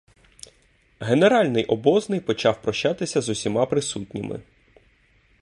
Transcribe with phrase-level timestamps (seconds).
[0.99, 4.41] Генеральний обозний почав прощатися з усіма присутніми.